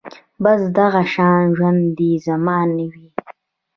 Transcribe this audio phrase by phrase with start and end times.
[0.43, 3.07] بس دغه شان ژوند دې زما نه وي